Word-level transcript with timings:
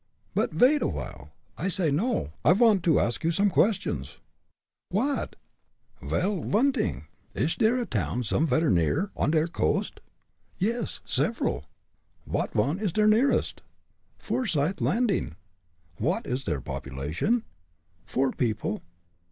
"But 0.33 0.51
vait 0.51 0.81
aw'ile! 0.81 1.29
I 1.59 1.67
say 1.67 1.91
no. 1.91 2.33
I 2.43 2.53
vant 2.53 2.81
to 2.85 2.99
ask 2.99 3.23
you 3.23 3.29
some 3.29 3.51
questions." 3.51 4.17
"What?" 4.89 5.35
"Vel, 6.01 6.37
one 6.37 6.71
t'ing 6.73 7.05
ish 7.35 7.55
der 7.59 7.77
a 7.79 7.85
town 7.85 8.23
somevere's 8.23 8.73
near, 8.73 9.11
on 9.15 9.29
der 9.29 9.45
coast?" 9.45 9.99
"Yes, 10.57 11.01
several." 11.05 11.65
"Vot 12.25 12.55
one 12.55 12.79
is 12.79 12.91
der 12.91 13.05
nearest?" 13.05 13.61
"Forsyth 14.17 14.81
Landing." 14.81 15.35
"Vot 15.99 16.25
is 16.25 16.45
der 16.45 16.61
population?" 16.61 17.43
"Four 18.07 18.31
people." 18.31 18.81